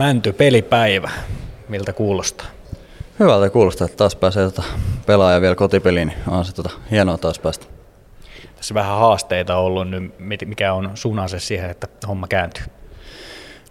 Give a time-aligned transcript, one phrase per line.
[0.00, 1.10] Mänty pelipäivä,
[1.68, 2.46] miltä kuulostaa?
[3.18, 4.62] Hyvältä kuulostaa, että taas pääsee tota
[5.06, 7.66] pelaaja vielä kotipeliin, niin on se tota hienoa taas päästä.
[8.56, 10.12] Tässä vähän haasteita ollut nyt,
[10.44, 12.64] mikä on suunnansa siihen, että homma kääntyy?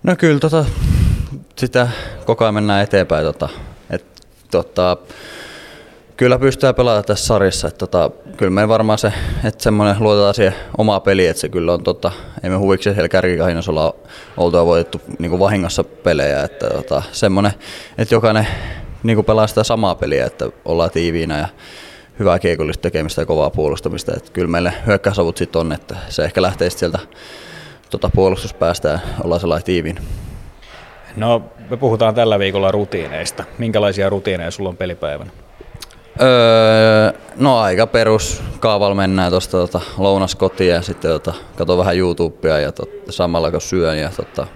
[0.04, 0.66] No kyllä tota,
[1.56, 1.90] sitä
[2.26, 3.26] koko ajan mennään eteenpäin.
[3.26, 3.50] Tota,
[3.90, 4.06] et,
[4.52, 4.98] tota,
[6.20, 7.68] kyllä pystyy pelaamaan tässä sarjassa.
[7.68, 9.14] Et, tota, kyllä me varmaan se,
[9.44, 12.12] että semmoinen luotetaan siihen omaa peliä, että se kyllä on, tota,
[12.44, 13.96] ei me huviksi siellä kärkikahinnassa olla
[14.38, 16.44] oltua voitettu niin vahingossa pelejä.
[16.44, 17.52] Että, tota, semmoinen,
[17.98, 18.48] että jokainen
[19.04, 21.48] niin pelaa sitä samaa peliä, että ollaan tiiviinä ja
[22.20, 24.12] hyvää kiekollista tekemistä ja kovaa puolustamista.
[24.18, 27.00] Että kyllä meille hyökkäysavut sitten on, että se ehkä lähtee sieltä
[27.90, 30.00] tota, puolustuspäästä ja ollaan sellainen tiiviin.
[31.16, 33.44] No, me puhutaan tällä viikolla rutiineista.
[33.58, 35.32] Minkälaisia rutiineja sulla on pelipäivänä?
[36.22, 38.44] Öö, no aika perus.
[38.60, 43.52] Kaavalla mennään tuosta tota, lounas kotiin ja sitten tota, katon vähän YouTubea ja tot, samalla
[43.52, 44.00] kun syön.
[44.00, 44.48] Ja tota,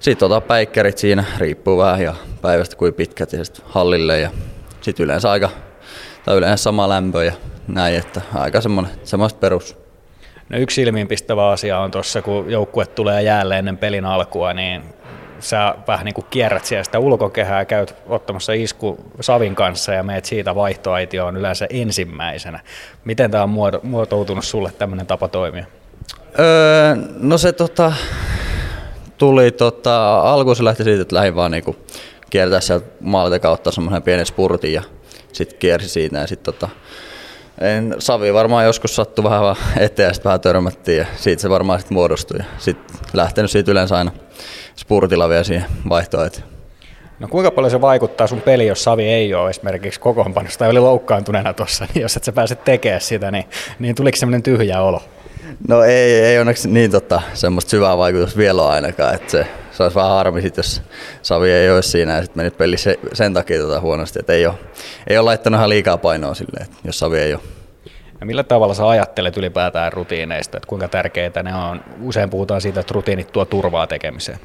[0.00, 4.30] sitten tota, päikkärit siinä, riippuu vähän ja päivästä kuin pitkät ja sitten hallille ja
[4.80, 5.50] sitten yleensä aika,
[6.24, 7.32] tai yleensä sama lämpö ja
[7.68, 9.76] näin, että aika semmoinen, semmoista perus.
[10.48, 14.82] No yksi silmiinpistävä asia on tuossa, kun joukkue tulee jäälle ennen pelin alkua, niin
[15.42, 20.24] sä vähän niin kuin kierrät siellä sitä ulkokehää, käyt ottamassa isku Savin kanssa ja meet
[20.24, 22.60] siitä vaihtoaitioon yleensä ensimmäisenä.
[23.04, 25.66] Miten tämä on muotoutunut sulle tämmöinen tapa toimia?
[26.38, 27.92] Öö, no se tota,
[29.18, 31.76] tuli, tota, alkuun se lähti siitä, että lähdin vaan niinku
[32.30, 34.82] kiertää sieltä maalta kautta semmoisen pienen spurtin ja
[35.32, 36.68] sitten kiersi siitä ja sitten tota,
[37.60, 41.80] en, Savi varmaan joskus sattui vähän eteen ja sitten vähän törmättiin ja siitä se varmaan
[41.80, 42.38] sitten muodostui.
[42.58, 44.10] Sitten lähtenyt siitä yleensä aina
[44.76, 46.52] spurtilla vielä siihen vaihtoehtoon.
[47.18, 50.80] No kuinka paljon se vaikuttaa sun peli, jos Savi ei ole esimerkiksi kokoonpanossa tai oli
[50.80, 53.44] loukkaantuneena tuossa, niin jos et sä pääse tekemään sitä, niin,
[53.78, 55.02] niin tuliko semmoinen tyhjä olo?
[55.68, 59.94] No ei, ei onneksi niin tota, semmoista syvää vaikutusta vielä ainakaan, että se, se olisi
[59.94, 60.82] vähän harmi sit, jos
[61.22, 64.46] Savi ei olisi siinä ja sitten mennyt peli se, sen takia tota huonosti, että ei
[64.46, 64.54] ole,
[65.06, 67.42] ei ole laittanut ihan liikaa painoa silleen, että jos Savi ei ole.
[68.20, 71.80] Ja millä tavalla sä ajattelet ylipäätään rutiineista, että kuinka tärkeitä ne on?
[72.02, 74.38] Usein puhutaan siitä, että rutiinit tuo turvaa tekemiseen.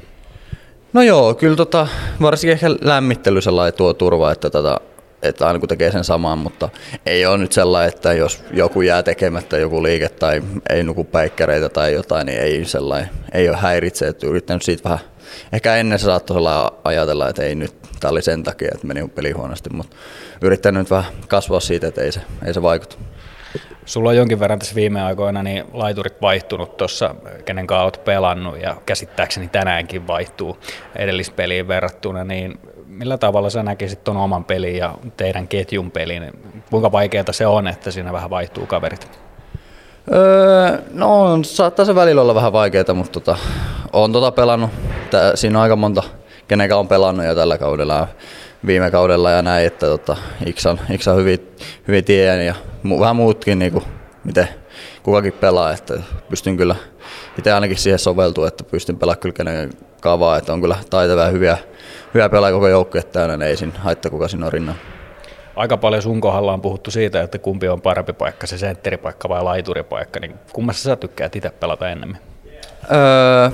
[0.92, 1.86] No joo, kyllä tota,
[2.22, 4.80] varsinkin ehkä lämmittely sellainen tuo turvaa, että, tota,
[5.22, 6.68] että aina kun tekee sen saman, mutta
[7.06, 11.68] ei ole nyt sellainen, että jos joku jää tekemättä joku liike tai ei nuku päikkäreitä
[11.68, 14.98] tai jotain, niin ei sellainen, ei ole häiritse, että yrittänyt siitä vähän,
[15.52, 16.42] ehkä ennen saattoi
[16.84, 19.96] ajatella, että ei nyt, tämä oli sen takia, että meni peli huonosti, mutta
[20.42, 22.96] yrittänyt nyt vähän kasvaa siitä, että ei se, ei se vaikuta.
[23.84, 27.14] Sulla on jonkin verran tässä viime aikoina niin laiturit vaihtunut tuossa,
[27.44, 30.58] kenen kanssa olet pelannut ja käsittääkseni tänäänkin vaihtuu
[30.96, 32.58] edellispeliin verrattuna, niin
[32.98, 36.32] millä tavalla sä näkisit tuon oman pelin ja teidän ketjun pelin?
[36.70, 39.10] Kuinka vaikeaa se on, että siinä vähän vaihtuu kaverit?
[40.12, 43.38] Öö, no saattaa se välillä olla vähän vaikeaa, mutta tota,
[43.92, 44.70] on tota pelannut.
[45.10, 46.02] Tää, siinä on aika monta,
[46.48, 48.08] kenen on pelannut jo tällä kaudella
[48.66, 50.16] viime kaudella ja näin, että tota,
[50.46, 51.56] Iksan, Iksan hyvin,
[51.88, 53.84] hyvin tien ja mu, vähän muutkin, niin kuin,
[54.24, 54.48] miten
[55.02, 55.94] kukakin pelaa, että
[56.30, 56.76] pystyn kyllä
[57.38, 59.70] itse ainakin siihen soveltuu, että pystyn pelaamaan kyllä kenen
[60.00, 61.58] kavaa, että on kyllä taitavia ja hyviä,
[62.14, 64.80] hyviä pelaajia koko joukkue täynnä, niin ei siinä haittaa kuka siinä on rinnalla.
[65.56, 69.42] Aika paljon sun kohdalla on puhuttu siitä, että kumpi on parempi paikka, se sentteripaikka vai
[69.42, 72.18] laituripaikka, niin kummassa sä tykkäät itse pelata enemmän?
[72.92, 73.50] Öö,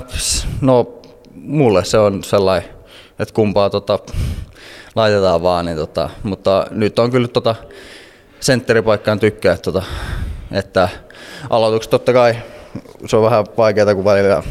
[0.61, 1.01] no
[1.35, 2.69] mulle se on sellainen,
[3.19, 3.99] että kumpaa tota,
[4.95, 5.65] laitetaan vaan.
[5.65, 7.55] Niin tota, mutta nyt on kyllä tota,
[8.39, 9.83] sentteripaikkaan tykkää, tota,
[10.51, 10.89] että
[11.49, 12.35] aloitukset totta kai
[13.05, 14.43] se on vähän vaikeaa, kun välillä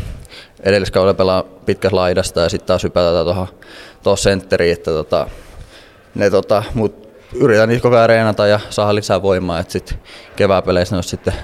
[0.65, 3.49] edelliskaudella pelaa pitkästä laidasta ja sitten taas hypätään tuohon
[4.03, 5.29] tuohon sentteriin, että tota,
[6.15, 9.99] ne tota, mut yritän niitä koko ajan reenata ja saada lisää voimaa, että sitten
[10.37, 11.35] kevääpeleissä ne on sitten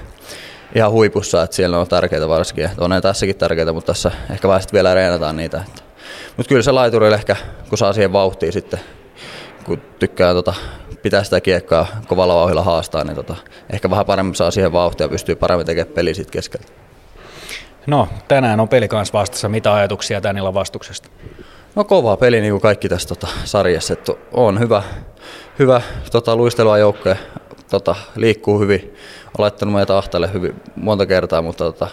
[0.75, 2.65] ihan huipussa, että siellä on tärkeitä varsinkin.
[2.65, 5.65] Että on ne tässäkin tärkeitä, mutta tässä ehkä vähän sitten vielä reenataan niitä.
[6.37, 7.37] Mutta kyllä se laituri ehkä,
[7.69, 8.81] kun saa siihen vauhtiin sitten,
[9.65, 10.55] kun tykkää tota,
[11.03, 13.37] pitää sitä kiekkaa kovalla vauhdilla haastaa, niin tota,
[13.71, 16.67] ehkä vähän paremmin saa siihen vauhtia ja pystyy paremmin tekemään peli sitten keskellä.
[17.91, 19.49] No, tänään on peli kanssa vastassa.
[19.49, 21.09] Mitä ajatuksia tän illan vastuksesta?
[21.75, 23.93] No kova peli niin kuin kaikki tässä tota, sarjassa.
[23.93, 24.83] Että on hyvä,
[25.59, 25.83] hyvä
[26.13, 27.17] tota, luistelua joukkoja,
[27.71, 28.95] tota, liikkuu hyvin.
[29.27, 31.89] On laittanut meitä ahtalle hyvin monta kertaa, mutta tota,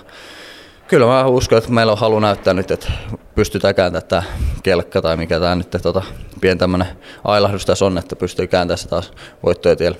[0.87, 2.91] kyllä mä uskon, että meillä on halu näyttää nyt, että
[3.35, 4.23] pystytään kääntämään tämä
[4.63, 6.01] kelkka tai mikä tämä nyt tota,
[6.41, 6.87] pieni tämmöinen
[7.23, 9.11] ailahdus tässä on, että pystyy kääntämään se taas
[9.43, 9.97] voittoja tiellä.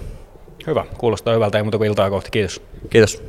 [0.68, 2.32] Hyvä, kuulostaa hyvältä, ei muuta kuin iltaa kohti.
[2.32, 2.62] Kiitos.
[2.90, 3.24] Kiitos.